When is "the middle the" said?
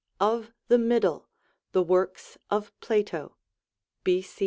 0.67-1.83